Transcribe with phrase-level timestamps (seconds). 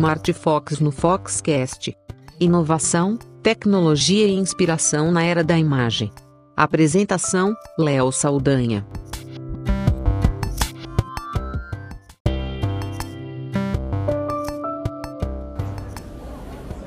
[0.00, 1.94] Smart Fox no Foxcast.
[2.40, 6.10] Inovação, tecnologia e inspiração na era da imagem.
[6.56, 8.86] Apresentação: Léo Saldanha.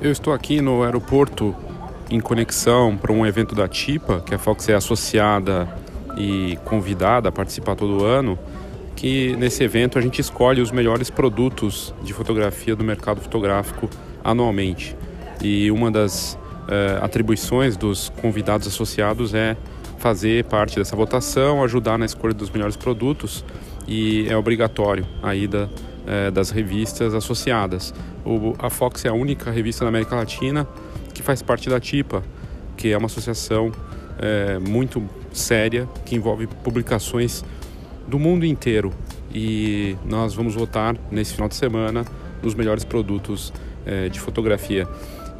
[0.02, 1.54] Eu estou aqui no aeroporto
[2.10, 5.72] em conexão para um evento da TIPA, que a Fox é associada
[6.18, 8.36] e convidada a participar todo ano,
[8.96, 13.88] que nesse evento a gente escolhe os melhores produtos de fotografia do mercado fotográfico
[14.22, 14.96] anualmente.
[15.42, 19.56] E uma das eh, atribuições dos convidados associados é
[19.98, 23.44] fazer parte dessa votação, ajudar na escolha dos melhores produtos
[23.88, 25.70] e é obrigatório a ida
[26.06, 27.94] é, das revistas associadas.
[28.24, 30.66] O, a Fox é a única revista na América Latina
[31.14, 32.22] que faz parte da TIPA,
[32.76, 33.72] que é uma associação
[34.18, 37.44] é, muito séria que envolve publicações
[38.06, 38.92] do mundo inteiro.
[39.34, 42.04] E nós vamos votar nesse final de semana
[42.42, 43.52] nos melhores produtos
[43.84, 44.86] é, de fotografia.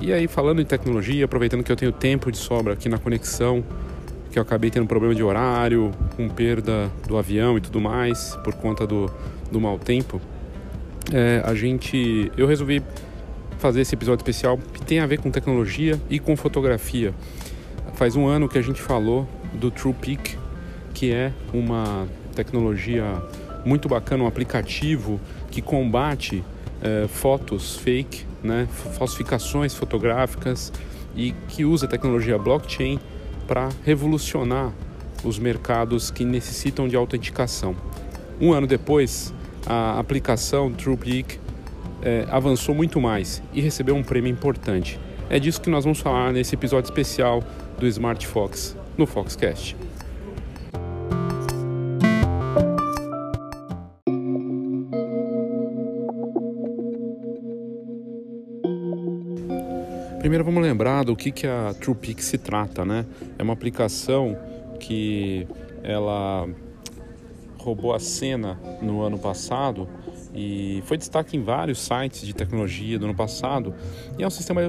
[0.00, 3.64] E aí, falando em tecnologia, aproveitando que eu tenho tempo de sobra aqui na conexão,
[4.30, 8.54] que eu acabei tendo problema de horário, com perda do avião e tudo mais, por
[8.54, 9.08] conta do,
[9.50, 10.20] do mau tempo,
[11.12, 12.82] é, a gente, eu resolvi
[13.58, 17.14] fazer esse episódio especial que tem a ver com tecnologia e com fotografia.
[17.94, 20.36] Faz um ano que a gente falou do TruePic,
[20.92, 23.22] que é uma tecnologia
[23.64, 26.44] muito bacana, um aplicativo que combate
[26.82, 28.68] é, fotos fake, né,
[28.98, 30.72] falsificações fotográficas
[31.16, 32.98] e que usa a tecnologia blockchain
[33.46, 34.72] para revolucionar
[35.24, 37.74] os mercados que necessitam de autenticação.
[38.40, 39.32] Um ano depois,
[39.66, 41.38] a aplicação TruePic
[42.02, 45.00] é, avançou muito mais e recebeu um prêmio importante.
[45.30, 47.42] É disso que nós vamos falar nesse episódio especial
[47.78, 49.76] do Smart Fox no Foxcast.
[61.04, 63.06] Do que, que a TruePic se trata, né?
[63.38, 64.36] É uma aplicação
[64.80, 65.46] que
[65.82, 66.48] ela
[67.58, 69.88] roubou a cena no ano passado
[70.34, 73.74] e foi destaque em vários sites de tecnologia do ano passado.
[74.18, 74.60] E é um sistema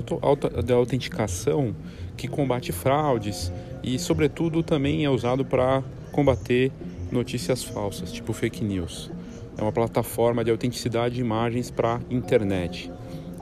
[0.64, 1.76] de autenticação
[2.16, 3.52] que combate fraudes
[3.84, 6.72] e, sobretudo, também é usado para combater
[7.12, 9.12] notícias falsas, tipo fake news.
[9.58, 12.92] É uma plataforma de autenticidade de imagens para internet.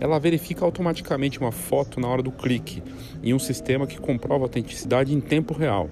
[0.04, 2.84] Ela verifica automaticamente uma foto na hora do clique
[3.24, 5.90] em um sistema que comprova a autenticidade em tempo real.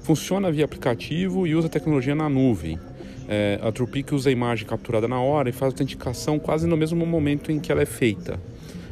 [0.00, 2.78] Funciona via aplicativo e usa tecnologia na nuvem.
[3.26, 7.06] É, a TruePic usa a imagem capturada na hora e faz autenticação quase no mesmo
[7.06, 8.38] momento em que ela é feita.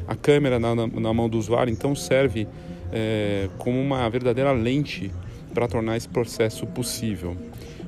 [0.09, 2.49] A câmera na, na, na mão do usuário então serve
[2.91, 5.12] é, como uma verdadeira lente
[5.53, 7.37] para tornar esse processo possível.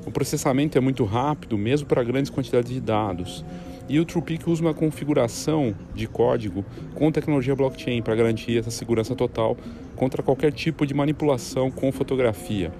[0.05, 3.43] O processamento é muito rápido, mesmo para grandes quantidades de dados.
[3.89, 6.65] E o TruePic usa uma configuração de código
[6.95, 9.56] com tecnologia blockchain para garantir essa segurança total
[9.95, 12.73] contra qualquer tipo de manipulação com fotografia.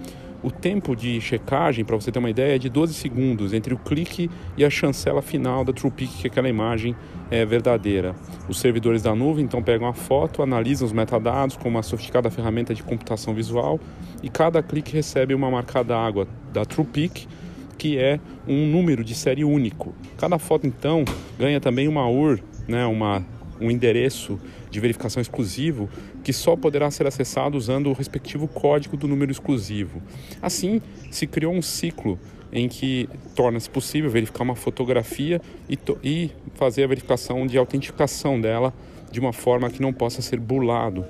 [0.44, 3.78] O tempo de checagem, para você ter uma ideia, é de 12 segundos entre o
[3.78, 6.94] clique e a chancela final da TruePic que aquela imagem
[7.31, 8.14] é verdadeira.
[8.47, 12.75] Os servidores da nuvem então pegam a foto, analisam os metadados com uma sofisticada ferramenta
[12.75, 13.81] de computação visual
[14.22, 17.26] e cada clique recebe uma marca d'água da TruePic
[17.74, 19.94] que é um número de série único.
[20.16, 21.04] Cada foto então
[21.38, 23.24] ganha também uma UR, né, uma
[23.60, 24.38] um endereço
[24.70, 25.88] de verificação exclusivo
[26.22, 30.02] que só poderá ser acessado usando o respectivo código do número exclusivo.
[30.42, 30.80] Assim,
[31.10, 32.18] se criou um ciclo
[32.52, 38.72] em que torna-se possível verificar uma fotografia e, e, fazer a verificação de autenticação dela
[39.10, 41.04] de uma forma que não possa ser burlado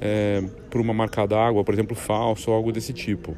[0.00, 3.34] é, por uma marca d'água, por exemplo, falso ou algo desse tipo.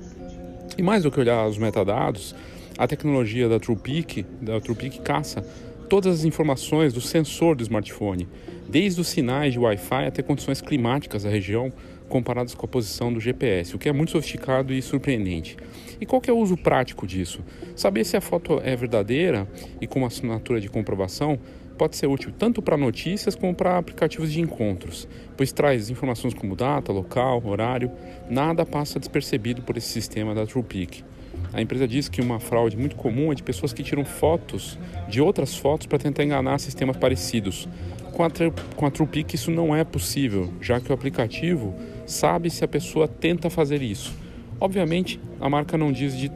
[0.77, 2.35] E mais do que olhar os metadados,
[2.79, 5.45] a tecnologia da TruePic, da TruePic caça
[5.89, 8.27] todas as informações do sensor do smartphone
[8.67, 11.71] desde os sinais de Wi-Fi até condições climáticas da região
[12.09, 15.57] comparadas com a posição do GPS, o que é muito sofisticado e surpreendente.
[16.01, 17.45] E qual é o uso prático disso?
[17.77, 19.47] Saber se a foto é verdadeira
[19.81, 21.39] e com uma assinatura de comprovação
[21.77, 26.57] pode ser útil tanto para notícias como para aplicativos de encontros, pois traz informações como
[26.57, 27.91] data, local, horário,
[28.31, 31.05] nada passa despercebido por esse sistema da TruePic.
[31.53, 34.79] A empresa diz que uma fraude muito comum é de pessoas que tiram fotos
[35.09, 37.69] de outras fotos para tentar enganar sistemas parecidos,
[38.13, 38.31] com a,
[38.77, 41.75] com a TruePic isso não é possível, já que o aplicativo
[42.07, 44.15] sabe se a pessoa tenta fazer isso.
[44.61, 46.31] Obviamente, a marca não diz de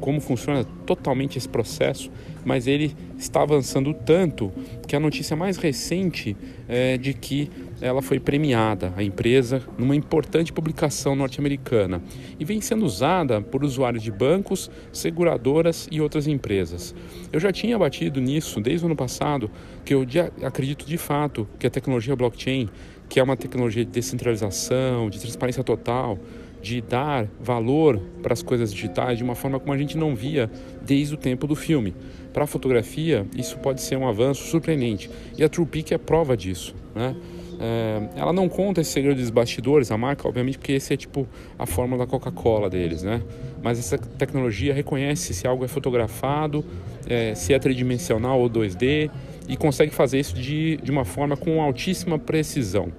[0.00, 2.10] como funciona totalmente esse processo,
[2.44, 4.52] mas ele está avançando tanto
[4.86, 6.36] que a notícia mais recente
[6.68, 7.50] é de que
[7.82, 12.00] ela foi premiada, a empresa, numa importante publicação norte-americana
[12.38, 16.94] e vem sendo usada por usuários de bancos, seguradoras e outras empresas.
[17.32, 19.50] Eu já tinha batido nisso desde o ano passado,
[19.84, 20.06] que eu
[20.44, 22.70] acredito de fato que a tecnologia blockchain,
[23.08, 26.18] que é uma tecnologia de descentralização, de transparência total,
[26.62, 30.48] de dar valor para as coisas digitais de uma forma como a gente não via
[30.80, 31.92] desde o tempo do filme.
[32.32, 36.74] Para a fotografia, isso pode ser um avanço surpreendente e a TruePic é prova disso.
[36.94, 37.16] Né?
[37.60, 41.26] É, ela não conta esse segredo dos bastidores, a marca, obviamente, porque esse é tipo
[41.58, 43.22] a fórmula da Coca-Cola deles, né?
[43.62, 46.64] Mas essa tecnologia reconhece se algo é fotografado,
[47.06, 49.10] é, se é tridimensional ou 2D
[49.48, 52.92] e consegue fazer isso de, de uma forma com altíssima precisão.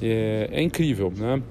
[0.00, 1.42] É, é incrível, né?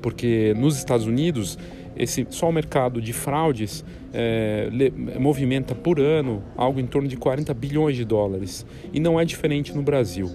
[0.00, 1.58] Porque nos Estados Unidos
[1.96, 7.16] esse, só o mercado de fraudes é, le, movimenta por ano algo em torno de
[7.16, 10.30] 40 bilhões de dólares e não é diferente no Brasil.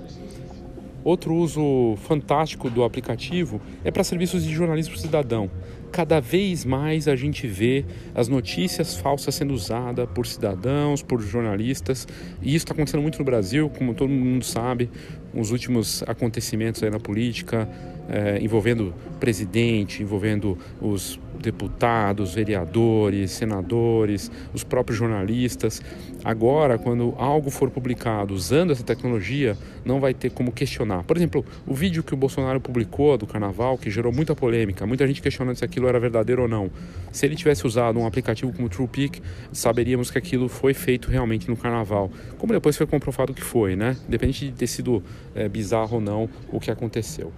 [1.07, 5.49] Outro uso fantástico do aplicativo é para serviços de jornalismo cidadão.
[5.89, 12.05] Cada vez mais a gente vê as notícias falsas sendo usadas por cidadãos, por jornalistas,
[12.41, 14.89] e isso está acontecendo muito no Brasil, como todo mundo sabe,
[15.33, 17.67] os últimos acontecimentos na política,
[18.09, 25.81] é, envolvendo presidente, envolvendo os deputados, vereadores, senadores, os próprios jornalistas.
[26.23, 31.03] Agora, quando algo for publicado usando essa tecnologia, não vai ter como questionar.
[31.03, 35.07] Por exemplo, o vídeo que o Bolsonaro publicou do carnaval, que gerou muita polêmica, muita
[35.07, 36.69] gente questionando se aquilo era verdadeiro ou não.
[37.11, 39.21] Se ele tivesse usado um aplicativo como o TruePic,
[39.51, 42.11] saberíamos que aquilo foi feito realmente no carnaval.
[42.37, 43.95] Como depois foi comprovado que foi, né?
[44.07, 45.03] Independente de ter sido
[45.35, 47.31] é, bizarro ou não o que aconteceu.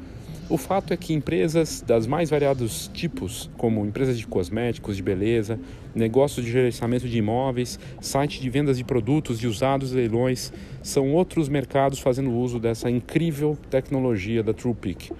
[0.49, 5.59] O fato é que empresas das mais variados tipos, como empresas de cosméticos, de beleza,
[5.93, 11.47] negócios de gerenciamento de imóveis, site de vendas de produtos de usados leilões, são outros
[11.47, 15.11] mercados fazendo uso dessa incrível tecnologia da TruePic.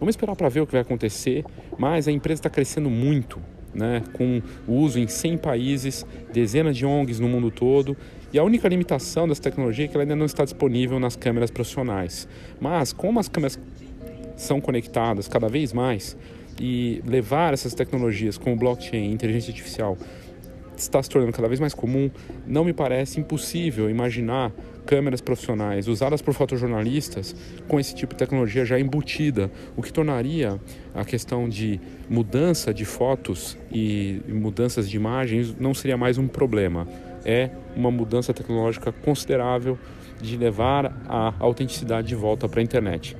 [0.00, 1.44] Vamos esperar para ver o que vai acontecer,
[1.78, 3.40] mas a empresa está crescendo muito,
[3.74, 7.96] né, com uso em 100 países, dezenas de ONGs no mundo todo,
[8.32, 11.50] e a única limitação dessa tecnologia é que ela ainda não está disponível nas câmeras
[11.50, 12.26] profissionais.
[12.60, 13.58] Mas como as câmeras
[14.36, 16.16] são conectadas cada vez mais
[16.58, 19.98] e levar essas tecnologias como blockchain, inteligência artificial,
[20.82, 22.10] está se tornando cada vez mais comum,
[22.46, 24.52] não me parece impossível imaginar
[24.84, 27.34] câmeras profissionais usadas por fotojornalistas
[27.68, 30.60] com esse tipo de tecnologia já embutida, o que tornaria
[30.94, 36.86] a questão de mudança de fotos e mudanças de imagens não seria mais um problema.
[37.24, 39.78] É uma mudança tecnológica considerável
[40.20, 43.16] de levar a autenticidade de volta para a internet.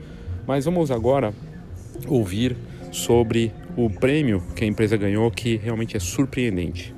[0.47, 1.33] Mas vamos agora
[2.09, 2.57] ouvir
[2.91, 6.95] sobre o prêmio que a empresa ganhou, que realmente é surpreendente.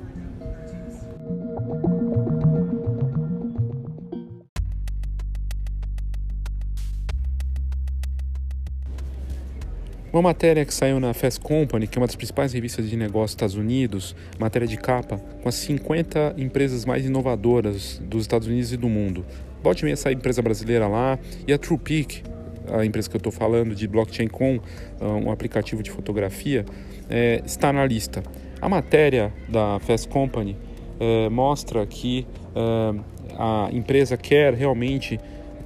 [10.15, 13.31] Uma matéria que saiu na Fast Company, que é uma das principais revistas de negócios
[13.31, 18.71] dos Estados Unidos, matéria de capa, com as 50 empresas mais inovadoras dos Estados Unidos
[18.71, 19.25] e do mundo.
[19.61, 22.23] Bote meia essa empresa brasileira lá e a TruePic,
[22.71, 26.63] a empresa que eu estou falando de blockchain com uh, um aplicativo de fotografia,
[27.09, 28.23] é, está na lista.
[28.61, 30.55] A matéria da Fast Company
[30.97, 32.25] é, mostra que
[32.55, 32.99] é,
[33.37, 35.19] a empresa quer realmente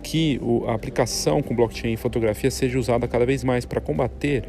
[0.09, 4.43] que a aplicação com blockchain e fotografia seja usada cada vez mais para combater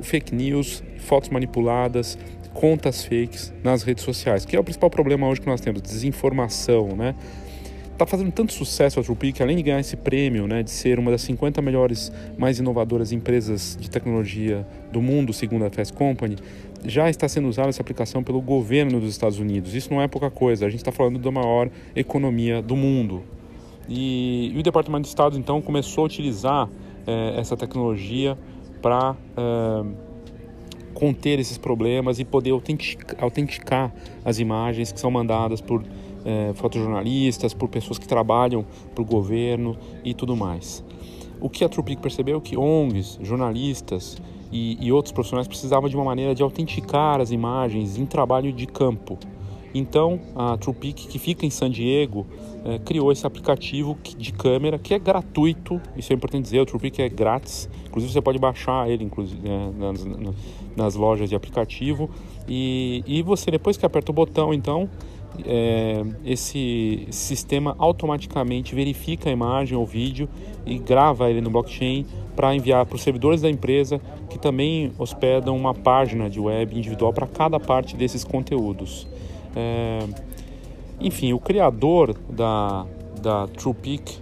[0.00, 2.18] fake news, fotos manipuladas,
[2.52, 6.96] contas fakes nas redes sociais, que é o principal problema hoje que nós temos, desinformação,
[6.96, 7.14] né?
[7.92, 11.12] está fazendo tanto sucesso a TruePic, além de ganhar esse prêmio, né, de ser uma
[11.12, 16.34] das 50 melhores, mais inovadoras empresas de tecnologia do mundo, segundo a Fast Company,
[16.84, 19.76] já está sendo usada essa aplicação pelo governo dos Estados Unidos.
[19.76, 23.22] Isso não é pouca coisa, a gente está falando da maior economia do mundo.
[23.88, 26.68] E, e, o Departamento de Estado, então, começou a utilizar
[27.06, 28.38] é, essa tecnologia
[28.80, 29.84] para é,
[30.94, 35.82] conter esses problemas e poder autenticar, autenticar as imagens que são mandadas por
[36.24, 38.64] é, fotojornalistas, por pessoas que trabalham
[38.94, 40.82] para o governo e tudo mais.
[41.40, 44.16] O que a Trupic percebeu é que ONGs, jornalistas
[44.50, 48.66] e, e outros profissionais precisavam de uma maneira de autenticar as imagens em trabalho de
[48.66, 49.18] campo.
[49.74, 52.24] Então, a TruePic, que fica em San Diego,
[52.64, 55.80] é, criou esse aplicativo de câmera que é gratuito.
[55.96, 57.68] Isso é importante dizer, o TruePic é grátis.
[57.86, 60.06] Inclusive, você pode baixar ele inclusive, é, nas,
[60.76, 62.08] nas, lojas de aplicativo.
[62.48, 64.88] E, e você, depois que aperta o botão, então,
[65.44, 70.28] é, esse sistema automaticamente verifica a imagem ou vídeo
[70.64, 74.00] e grava ele no blockchain para enviar para os servidores da empresa
[74.30, 79.06] que também hospedam uma página de web individual para cada parte desses conteúdos.
[79.54, 80.00] É,
[81.00, 82.86] enfim, o criador da,
[83.20, 84.18] da TruePic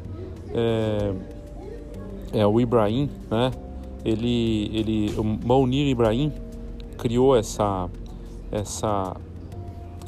[0.54, 1.12] é,
[2.32, 3.50] é o Ibrahim, né?
[4.04, 6.32] Ele, ele, o Mounir Ibrahim
[6.98, 7.88] criou essa,
[8.50, 9.16] essa,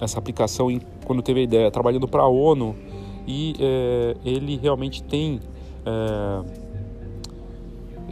[0.00, 2.74] essa aplicação em, quando teve a ideia, trabalhando para a ONU
[3.26, 5.40] e é, ele realmente tem
[5.86, 6.64] é,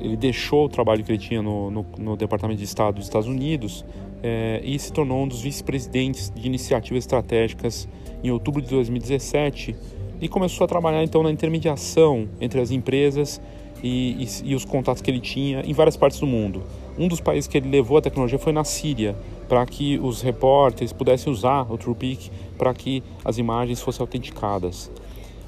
[0.00, 3.28] ele deixou o trabalho que ele tinha no, no, no Departamento de Estado dos Estados
[3.28, 3.84] Unidos
[4.22, 7.88] é, e se tornou um dos vice-presidentes de iniciativas estratégicas
[8.22, 9.74] em outubro de 2017
[10.20, 13.40] e começou a trabalhar então na intermediação entre as empresas
[13.82, 16.62] e, e, e, os contatos que ele tinha em várias partes do mundo.
[16.96, 19.16] Um dos países que ele levou a tecnologia foi na Síria,
[19.48, 24.90] para que os repórteres pudessem usar o TruePic para que as imagens fossem autenticadas.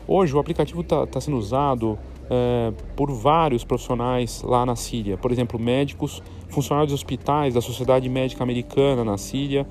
[0.06, 1.96] Hoje o aplicativo está tá sendo usado
[2.30, 8.08] é, por vários profissionais lá na Síria, por exemplo, médicos, funcionários de hospitais da Sociedade
[8.08, 9.66] Médica Americana na Síria,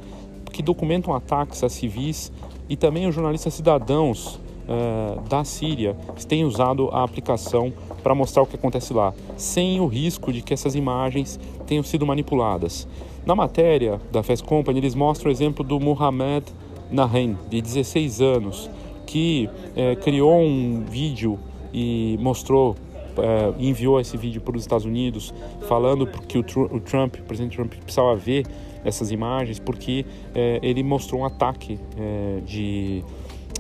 [0.52, 2.32] que documentam ataques a civis
[2.70, 8.44] e também os jornalistas cidadãos é, da Síria que têm usado a aplicação para mostrar
[8.44, 12.88] o que acontece lá, sem o risco de que essas imagens tenham sido manipuladas.
[13.26, 16.46] Na matéria da Fast Company, eles mostram o exemplo do Mohamed
[16.92, 18.70] Nahen, de 16 anos,
[19.06, 21.40] que é, criou um vídeo
[21.74, 22.76] e mostrou
[23.18, 25.34] é, enviou esse vídeo para os Estados Unidos
[25.68, 28.46] falando que o, o, Trump, o presidente Trump, precisava ver
[28.84, 33.04] essas imagens porque é, ele mostrou um ataque é, de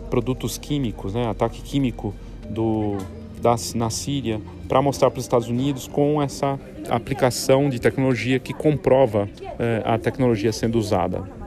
[0.10, 2.14] produtos químicos, né, ataque químico
[2.50, 2.98] do,
[3.42, 8.54] da, na Síria para mostrar para os Estados Unidos com essa aplicação de tecnologia que
[8.54, 9.30] comprova
[9.86, 11.43] a tecnologia sendo usada.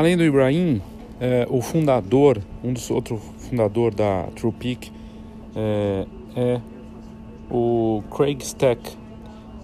[0.00, 0.80] Além do Ibrahim,
[1.20, 4.90] é, o fundador, um dos outros fundador da TruePic
[5.54, 6.60] é, é
[7.50, 8.96] o Craig Stack,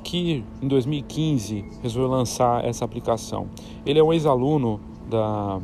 [0.05, 3.49] que em 2015 resolveu lançar essa aplicação.
[3.87, 4.79] Ele é um ex-aluno
[5.09, 5.59] da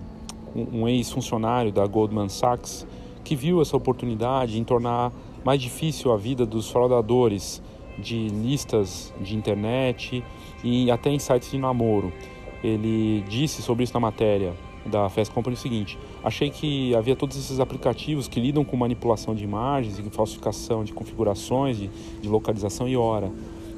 [0.56, 2.86] um ex-funcionário da Goldman Sachs
[3.22, 5.12] que viu essa oportunidade em tornar
[5.44, 7.62] mais difícil a vida dos fraudadores
[7.98, 10.24] de listas de internet
[10.64, 12.10] e até em sites de namoro
[12.62, 14.54] ele disse sobre isso na matéria
[14.86, 19.34] da Fast Company o seguinte: achei que havia todos esses aplicativos que lidam com manipulação
[19.34, 21.90] de imagens e falsificação de configurações, de,
[22.20, 23.30] de localização e hora.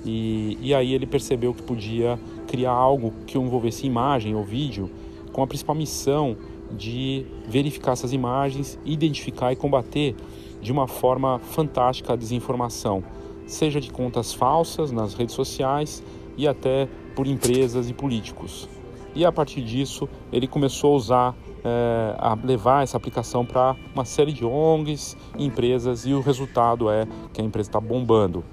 [0.04, 4.90] E, e aí ele percebeu que podia criar algo que envolvesse imagem ou vídeo
[5.32, 6.36] com a principal missão
[6.70, 10.14] de verificar essas imagens, identificar e combater
[10.60, 13.02] de uma forma fantástica a desinformação,
[13.46, 16.02] seja de contas falsas nas redes sociais
[16.36, 18.68] e até por empresas e políticos.
[19.14, 24.04] E a partir disso, ele começou a usar, é, a levar essa aplicação para uma
[24.04, 28.44] série de ONGs, empresas, e o resultado é que a empresa está bombando.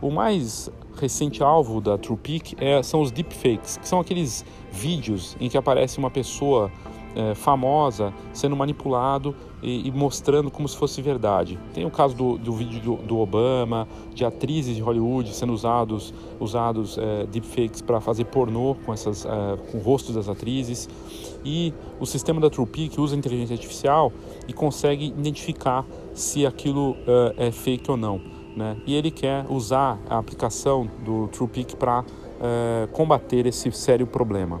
[0.00, 5.48] O mais recente alvo da TruePic é, são os deepfakes, que são aqueles vídeos em
[5.48, 6.70] que aparece uma pessoa
[7.14, 11.58] é, famosa sendo manipulado e, e, mostrando como se fosse verdade.
[11.72, 16.12] Tem o caso do, do vídeo do, do, Obama, de atrizes de Hollywood sendo usados,
[16.40, 19.28] usados é, deepfakes para fazer pornô com, essas, é,
[19.70, 20.88] com rostos das atrizes.
[21.44, 24.12] E o sistema da TruePic usa inteligência artificial
[24.48, 26.96] e consegue identificar se aquilo
[27.38, 28.20] é, é fake ou não.
[28.56, 28.76] Né?
[28.86, 32.04] E ele quer usar a aplicação do TruePic para
[32.40, 34.60] é, combater esse sério problema.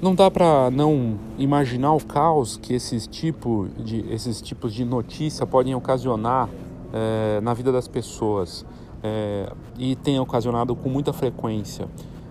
[0.00, 5.44] Não dá para não imaginar o caos que esses, tipo de, esses tipos de notícia
[5.44, 6.48] podem ocasionar
[6.92, 8.64] é, na vida das pessoas
[9.02, 11.88] é, e tem ocasionado com muita frequência.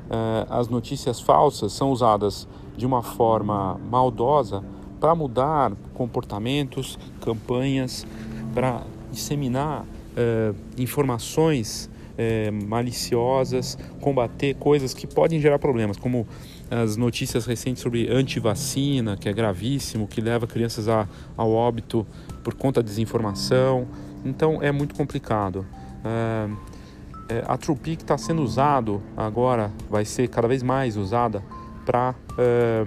[0.09, 2.47] É, as notícias falsas são usadas
[2.77, 4.63] de uma forma maldosa
[4.97, 8.07] para mudar comportamentos, campanhas,
[8.53, 8.81] para
[9.12, 9.86] disseminar
[10.75, 11.89] informações
[12.67, 16.25] maliciosas, combater coisas que podem gerar problemas, como
[16.69, 22.05] as notícias recentes sobre antivacina, que é gravíssimo, que leva crianças a, ao óbito
[22.43, 23.88] por conta da desinformação.
[24.25, 25.65] Então é muito complicado.
[26.03, 26.50] É,
[27.29, 31.43] é, a TruePic está sendo usado agora, vai ser cada vez mais usada
[31.86, 32.86] para é,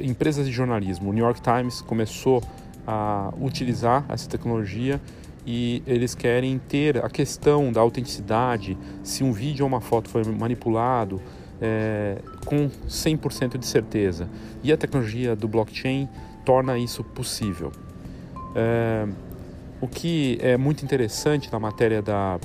[0.00, 1.10] empresas de jornalismo.
[1.10, 2.42] O New York Times começou
[2.86, 5.00] a utilizar essa tecnologia
[5.46, 10.22] e eles querem ter a questão da autenticidade, se um vídeo ou uma foto foi
[10.24, 11.20] manipulado,
[11.60, 14.28] é, com 100% de certeza.
[14.62, 16.08] E a tecnologia do blockchain
[16.44, 17.72] torna isso possível.
[18.54, 19.06] É,
[19.80, 22.38] o que é muito interessante na matéria da,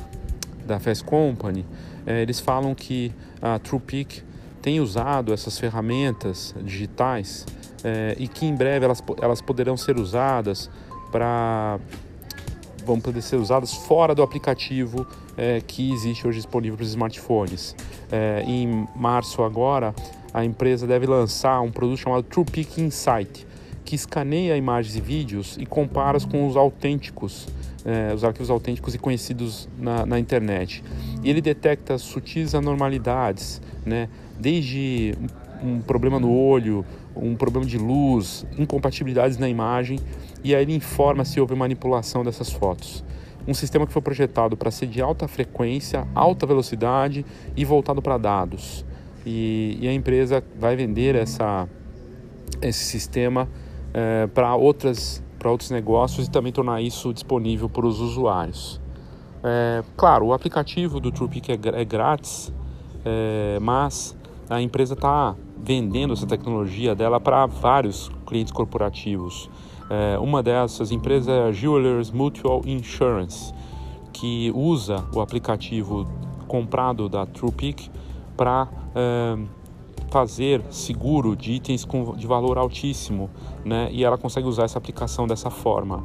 [0.66, 1.66] da Fast Company,
[2.06, 4.22] é, eles falam que a TruePic
[4.62, 7.46] tem usado essas ferramentas digitais
[7.84, 10.70] é, e que em breve elas, elas poderão ser usadas
[11.12, 11.80] para
[12.86, 17.76] vão poder ser usadas fora do aplicativo é, que existe hoje disponível para os smartphones.
[18.12, 19.94] É, em março agora,
[20.34, 23.48] a empresa deve lançar um produto chamado TruePic Insight,
[23.84, 27.48] que escaneia imagens e vídeos e compara com os autênticos,
[27.86, 30.84] é, os arquivos autênticos e conhecidos na, na, internet.
[31.24, 35.16] E ele detecta sutis anormalidades, né, desde
[35.64, 36.86] um problema no olho,
[37.16, 40.00] um problema de luz, incompatibilidades na imagem
[40.44, 43.04] e aí ele informa se houve manipulação dessas fotos.
[43.48, 48.18] Um sistema que foi projetado para ser de alta frequência, alta velocidade e voltado para
[48.18, 48.86] dados.
[49.26, 51.68] E, e, a empresa vai vender essa,
[52.62, 53.48] esse sistema
[53.94, 58.82] é, para outras para outros negócios e também tornar isso disponível para os usuários.
[59.44, 62.52] É, claro, o aplicativo do TruePic é, é grátis,
[63.06, 64.18] é, mas
[64.50, 65.36] a empresa está
[65.66, 69.50] vendendo essa tecnologia dela para vários clientes corporativos.
[69.90, 73.52] É, uma dessas empresas é a Jewelers Mutual Insurance,
[74.14, 76.08] que usa o aplicativo
[76.48, 77.90] comprado da TruePic
[78.38, 79.38] para é,
[80.12, 83.30] fazer seguro de itens com, de valor altíssimo,
[83.64, 83.90] né?
[83.92, 86.04] E ela consegue usar essa aplicação dessa forma.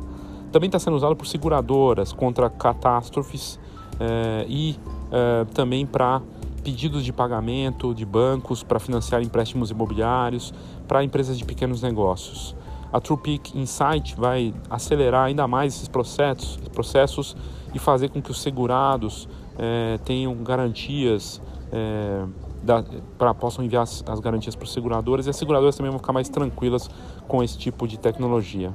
[0.50, 3.60] Também está sendo usado por seguradoras contra catástrofes
[4.00, 4.76] é, e
[5.12, 6.22] é, também para
[6.62, 10.52] pedidos de pagamento de bancos para financiar empréstimos imobiliários
[10.86, 12.54] para empresas de pequenos negócios.
[12.92, 17.36] A TruePic Insight vai acelerar ainda mais esses processos, processos
[17.72, 21.40] e fazer com que os segurados é, tenham garantias
[21.72, 22.24] é,
[23.16, 26.12] para possam enviar as, as garantias para os seguradores e as seguradoras também vão ficar
[26.12, 26.90] mais tranquilas
[27.28, 28.72] com esse tipo de tecnologia.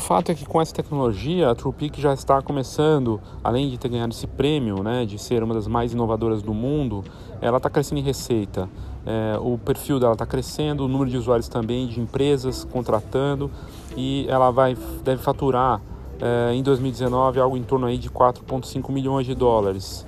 [0.00, 3.90] O fato é que com essa tecnologia a TruePic já está começando, além de ter
[3.90, 7.04] ganhado esse prêmio, né, de ser uma das mais inovadoras do mundo,
[7.38, 8.66] ela está crescendo em receita.
[9.04, 13.50] É, o perfil dela está crescendo, o número de usuários também, de empresas contratando
[13.94, 15.82] e ela vai deve faturar
[16.18, 20.06] é, em 2019 algo em torno aí de 4,5 milhões de dólares.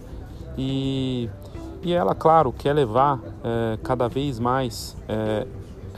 [0.57, 1.29] E,
[1.83, 5.47] e ela, claro, quer levar é, cada vez mais é,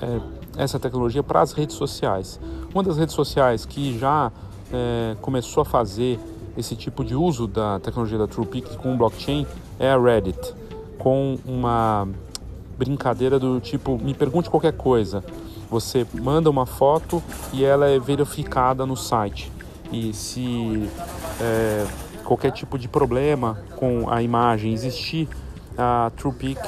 [0.02, 0.20] é,
[0.56, 2.40] essa tecnologia para as redes sociais.
[2.74, 4.32] Uma das redes sociais que já
[4.72, 6.18] é, começou a fazer
[6.58, 9.46] esse tipo de uso da tecnologia da TruePic com blockchain
[9.78, 10.52] é a Reddit,
[10.98, 12.08] com uma
[12.76, 15.22] brincadeira do tipo me pergunte qualquer coisa.
[15.70, 19.52] Você manda uma foto e ela é verificada no site.
[19.92, 20.90] E se
[21.40, 21.86] é,
[22.24, 25.28] qualquer tipo de problema com a imagem existir,
[25.78, 26.60] a TruePic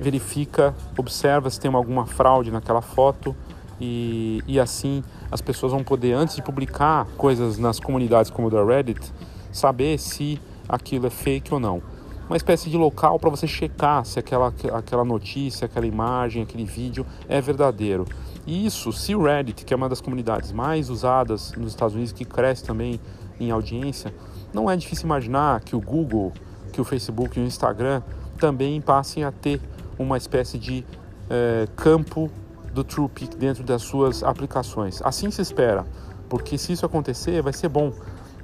[0.00, 3.36] verifica, observa se tem alguma fraude naquela foto
[3.80, 8.50] e, e assim as pessoas vão poder, antes de publicar coisas nas comunidades como o
[8.50, 9.12] da Reddit,
[9.52, 11.82] saber se aquilo é fake ou não.
[12.28, 17.06] Uma espécie de local para você checar se aquela, aquela notícia, aquela imagem, aquele vídeo
[17.28, 18.04] é verdadeiro.
[18.44, 22.12] E isso, se o Reddit, que é uma das comunidades mais usadas nos Estados Unidos,
[22.12, 23.00] que cresce também
[23.38, 24.12] em audiência,
[24.52, 26.32] não é difícil imaginar que o Google,
[26.72, 28.02] que o Facebook e o Instagram
[28.38, 29.60] também passem a ter
[29.98, 30.84] uma espécie de
[31.30, 32.30] é, campo
[32.76, 35.00] do TruePic dentro das suas aplicações.
[35.02, 35.86] Assim se espera,
[36.28, 37.90] porque se isso acontecer, vai ser bom.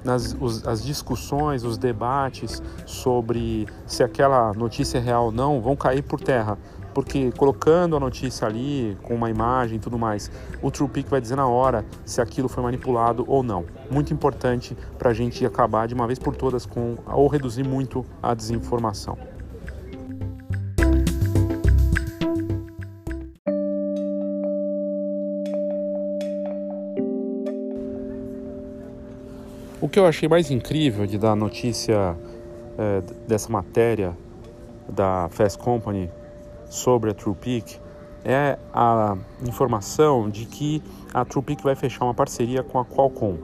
[0.03, 5.77] Nas os, as discussões, os debates sobre se aquela notícia é real ou não vão
[5.77, 6.57] cair por terra,
[6.93, 10.29] porque colocando a notícia ali com uma imagem e tudo mais,
[10.61, 13.65] o TruePic vai dizer na hora se aquilo foi manipulado ou não.
[13.89, 18.03] Muito importante para a gente acabar de uma vez por todas com ou reduzir muito
[18.21, 19.32] a desinformação.
[29.83, 32.15] O que eu achei mais incrível de dar notícia
[32.77, 34.17] é, dessa matéria
[34.87, 36.09] da Fast Company
[36.69, 37.81] sobre a TruePic
[38.23, 40.81] é a informação de que
[41.13, 43.37] a TruePic vai fechar uma parceria com a Qualcomm.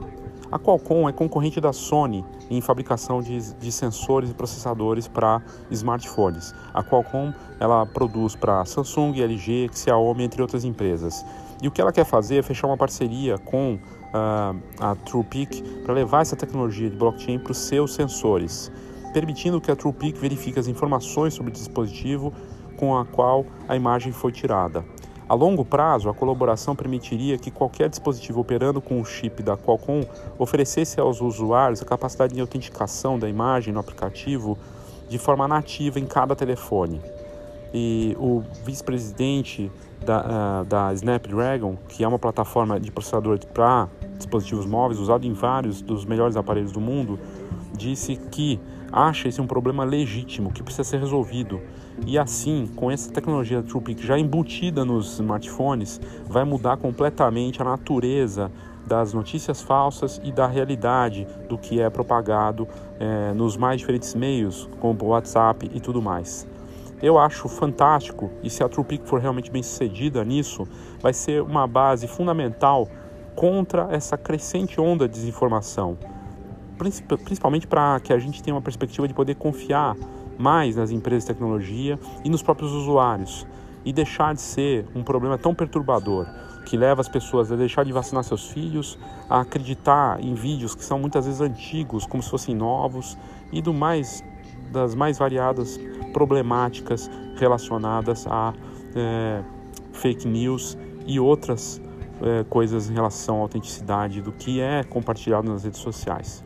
[0.50, 6.56] A Qualcomm é concorrente da Sony em fabricação de, de sensores e processadores para smartphones.
[6.74, 11.26] A Qualcomm ela produz para Samsung, LG, Xiaomi, entre outras empresas.
[11.62, 13.78] E o que ela quer fazer é fechar uma parceria com
[14.14, 18.72] uh, a TruePic para levar essa tecnologia de blockchain para os seus sensores,
[19.14, 22.34] permitindo que a TruePic verifique as informações sobre o dispositivo
[22.78, 24.84] com a qual a imagem foi tirada.
[25.28, 30.04] A longo prazo, a colaboração permitiria que qualquer dispositivo operando com o chip da Qualcomm
[30.40, 34.58] oferecesse aos usuários a capacidade de autenticação da imagem no aplicativo
[35.08, 37.00] de forma nativa em cada telefone.
[37.72, 39.72] E o vice-presidente
[40.04, 43.88] da, uh, da Snapdragon, que é uma plataforma de processador para
[44.20, 47.18] dispositivos móveis usado em vários dos melhores aparelhos do mundo,
[47.76, 48.60] disse que
[48.92, 51.60] acha esse um problema legítimo que precisa ser resolvido.
[52.06, 58.52] E assim, com essa tecnologia TruePic já embutida nos smartphones, vai mudar completamente a natureza
[58.86, 62.68] das notícias falsas e da realidade do que é propagado
[63.00, 66.48] é, nos mais diferentes meios, como WhatsApp e tudo mais.
[67.02, 70.68] Eu acho fantástico e se a TruePic for realmente bem sucedida nisso,
[71.02, 72.90] vai ser uma base fundamental
[73.40, 75.98] contra essa crescente onda de desinformação.
[77.24, 79.96] Principalmente para que a gente tenha uma perspectiva de poder confiar
[80.38, 83.48] mais nas empresas de tecnologia e nos próprios usuários
[83.86, 86.28] e deixar de ser um problema tão perturbador
[86.66, 89.00] que leva as pessoas a deixar de vacinar seus filhos,
[89.30, 93.18] a acreditar em vídeos que são muitas vezes antigos, como se fossem novos
[93.54, 94.22] e do mais
[94.70, 95.80] das mais variadas
[96.12, 98.54] problemáticas relacionadas a
[98.94, 99.42] é,
[99.94, 101.82] fake news e outras
[102.22, 106.44] é, coisas em relação à autenticidade do que é compartilhado nas redes sociais.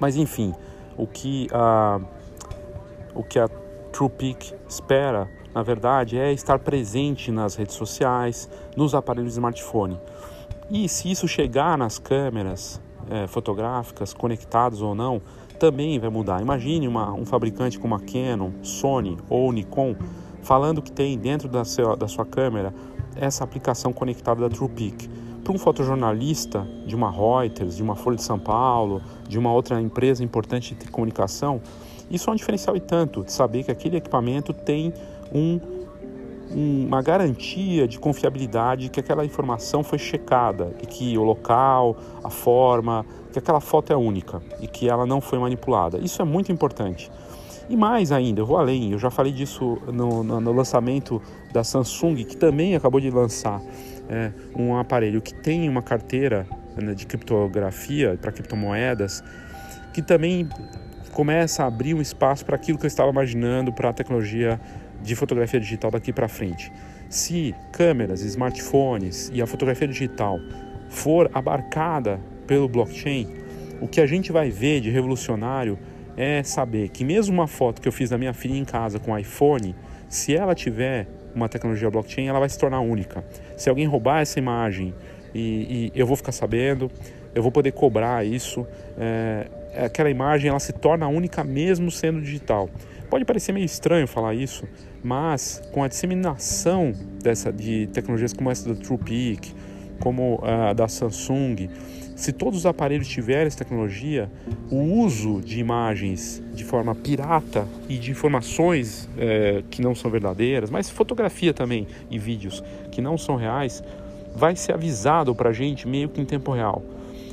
[0.00, 0.54] Mas enfim,
[0.96, 2.00] o que a,
[3.14, 3.48] o que a
[3.92, 9.98] TruePic espera, na verdade, é estar presente nas redes sociais, nos aparelhos de smartphone.
[10.70, 15.20] E se isso chegar nas câmeras é, fotográficas, conectadas ou não,
[15.58, 16.40] também vai mudar.
[16.40, 19.96] Imagine uma, um fabricante como a Canon, Sony ou Nikon
[20.42, 21.62] falando que tem dentro da,
[21.98, 22.72] da sua câmera
[23.18, 25.08] essa aplicação conectada da TruePic.
[25.42, 29.80] Para um fotojornalista de uma Reuters, de uma Folha de São Paulo, de uma outra
[29.80, 31.60] empresa importante de comunicação,
[32.10, 34.92] isso é um diferencial e tanto de saber que aquele equipamento tem
[35.32, 35.60] um,
[36.50, 42.30] um, uma garantia de confiabilidade que aquela informação foi checada e que o local, a
[42.30, 45.98] forma, que aquela foto é única e que ela não foi manipulada.
[45.98, 47.10] Isso é muito importante.
[47.68, 51.20] E mais ainda, eu vou além, eu já falei disso no, no, no lançamento
[51.52, 53.60] da Samsung, que também acabou de lançar
[54.08, 59.22] é, um aparelho que tem uma carteira né, de criptografia para criptomoedas,
[59.92, 60.48] que também
[61.12, 64.58] começa a abrir um espaço para aquilo que eu estava imaginando para a tecnologia
[65.02, 66.72] de fotografia digital daqui para frente.
[67.10, 70.38] Se câmeras, smartphones e a fotografia digital
[70.88, 73.28] for abarcada pelo blockchain,
[73.80, 75.78] o que a gente vai ver de revolucionário
[76.18, 79.16] é saber que mesmo uma foto que eu fiz da minha filha em casa com
[79.16, 79.74] iPhone,
[80.08, 83.24] se ela tiver uma tecnologia blockchain, ela vai se tornar única.
[83.56, 84.92] Se alguém roubar essa imagem
[85.32, 86.90] e, e eu vou ficar sabendo,
[87.32, 88.66] eu vou poder cobrar isso,
[88.98, 89.46] é,
[89.84, 92.68] aquela imagem ela se torna única mesmo sendo digital.
[93.08, 94.66] Pode parecer meio estranho falar isso,
[95.04, 99.54] mas com a disseminação dessa de tecnologias como essa da TruePic,
[100.00, 101.68] como a da Samsung,
[102.18, 104.28] se todos os aparelhos tiverem essa tecnologia,
[104.72, 110.68] o uso de imagens de forma pirata e de informações é, que não são verdadeiras,
[110.68, 113.84] mas fotografia também e vídeos que não são reais,
[114.34, 116.82] vai ser avisado para a gente meio que em tempo real.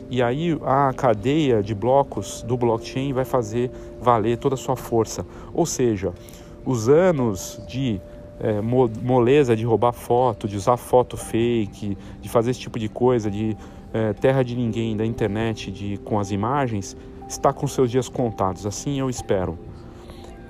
[0.07, 5.25] E aí a cadeia de blocos do blockchain vai fazer valer toda a sua força.
[5.51, 6.13] Ou seja,
[6.63, 7.99] os anos de
[8.39, 13.31] é, moleza de roubar foto, de usar foto fake, de fazer esse tipo de coisa,
[13.31, 13.57] de
[13.95, 16.97] é, terra de ninguém da internet de, com as imagens
[17.29, 18.65] está com seus dias contados.
[18.65, 19.57] Assim eu espero.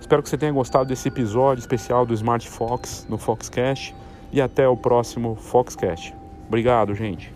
[0.02, 3.96] Espero que você tenha gostado desse episódio especial do Smart Fox no Foxcast
[4.34, 6.12] e até o próximo Foxcast.
[6.48, 7.35] Obrigado, gente.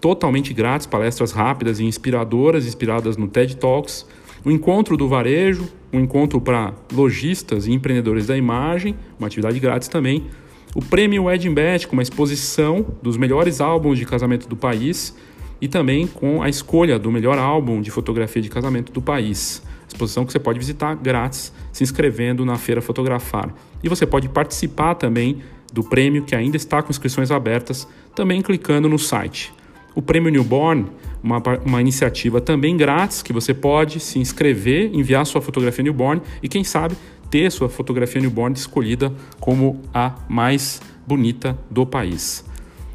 [0.00, 4.06] totalmente grátis, palestras rápidas e inspiradoras, inspiradas no TED Talks,
[4.44, 9.88] o encontro do varejo, um encontro para lojistas e empreendedores da imagem, uma atividade grátis
[9.88, 10.26] também,
[10.74, 15.16] o prêmio Wedding Bet, com uma exposição dos melhores álbuns de casamento do país
[15.60, 19.62] e também com a escolha do melhor álbum de fotografia de casamento do país.
[19.86, 23.54] Exposição que você pode visitar grátis se inscrevendo na Feira Fotografar.
[23.82, 25.42] E você pode participar também
[25.74, 29.52] do prêmio que ainda está com inscrições abertas, também clicando no site.
[29.92, 30.86] O Prêmio Newborn,
[31.20, 36.48] uma, uma iniciativa também grátis que você pode se inscrever, enviar sua fotografia newborn e
[36.48, 36.94] quem sabe
[37.28, 42.44] ter sua fotografia newborn escolhida como a mais bonita do país.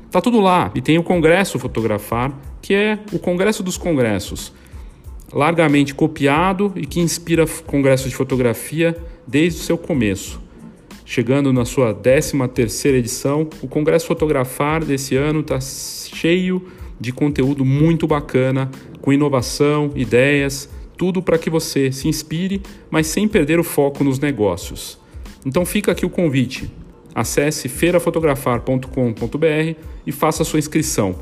[0.10, 4.54] Tá tudo lá e tem o Congresso Fotografar, que é o Congresso dos Congressos,
[5.34, 8.96] largamente copiado e que inspira congressos de fotografia
[9.28, 10.49] desde o seu começo.
[11.12, 16.68] Chegando na sua 13 terceira edição, o Congresso Fotografar desse ano está cheio
[17.00, 18.70] de conteúdo muito bacana,
[19.02, 24.20] com inovação, ideias, tudo para que você se inspire, mas sem perder o foco nos
[24.20, 25.00] negócios.
[25.44, 26.72] Então fica aqui o convite.
[27.16, 31.16] Acesse feirafotografar.com.br e faça sua inscrição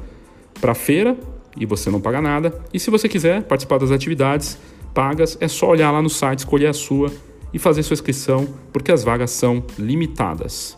[0.60, 1.16] para a feira
[1.58, 2.60] e você não paga nada.
[2.74, 4.58] E se você quiser participar das atividades
[4.94, 7.10] pagas, é só olhar lá no site, escolher a sua
[7.54, 10.78] e fazer sua inscrição, porque as vagas são limitadas.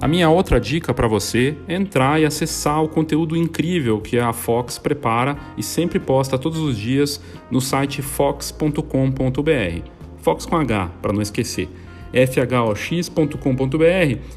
[0.00, 4.32] A minha outra dica para você é entrar e acessar o conteúdo incrível que a
[4.32, 8.80] Fox prepara e sempre posta todos os dias no site fox.com.br.
[10.22, 11.68] Fox com H, para não esquecer.
[12.12, 13.78] fhox.com.br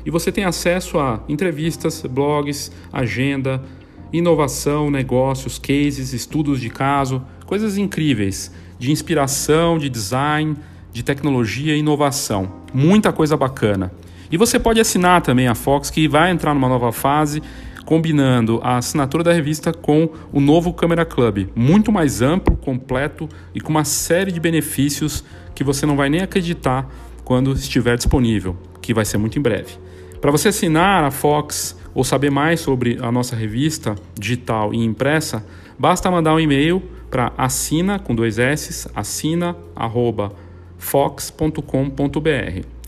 [0.05, 3.63] e você tem acesso a entrevistas, blogs, agenda,
[4.11, 10.55] inovação, negócios, cases, estudos de caso, coisas incríveis de inspiração, de design,
[10.91, 12.51] de tecnologia e inovação.
[12.73, 13.91] Muita coisa bacana.
[14.31, 17.43] E você pode assinar também a Fox, que vai entrar numa nova fase,
[17.85, 23.59] combinando a assinatura da revista com o novo Câmera Club, muito mais amplo, completo e
[23.59, 26.89] com uma série de benefícios que você não vai nem acreditar
[27.31, 29.75] quando estiver disponível, que vai ser muito em breve.
[30.19, 35.41] Para você assinar a Fox ou saber mais sobre a nossa revista digital e impressa,
[35.79, 40.33] basta mandar um e-mail para assina com dois s assina arroba
[40.77, 41.61] fox.com.br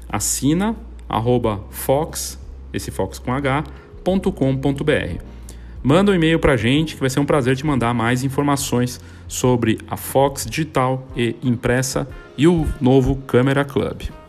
[0.09, 0.75] assina
[1.07, 2.37] arroba fox,
[2.73, 3.63] esse fox com h,
[4.03, 5.23] .com.br.
[5.81, 8.99] Manda um e-mail para a gente que vai ser um prazer te mandar mais informações
[9.25, 12.05] sobre a Fox digital e impressa
[12.37, 14.22] e o novo Câmera Club.